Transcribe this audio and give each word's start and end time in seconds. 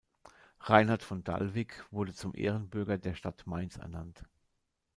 Reinhard 0.61 1.03
von 1.03 1.23
Dalwigk 1.23 1.85
wurde 1.91 2.15
zum 2.15 2.33
Ehrenbürger 2.35 2.97
der 2.97 3.13
Stadt 3.13 3.45
Mainz 3.45 3.77
ernannt. 3.77 4.23